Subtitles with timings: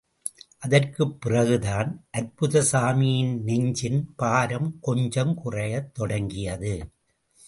[0.59, 2.05] அதற்குப் பிறகுதான்
[2.17, 6.89] அற்புதசாமியின் நெஞ்சின் பாரம், கொஞ்சம் குறையத் தொடங்கியது.